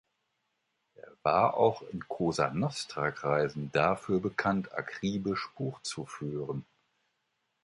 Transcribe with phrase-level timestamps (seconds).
[0.95, 6.65] Er war auch in Cosa Nostra Kreisen dafür bekannt, akribisch Buch zu führen.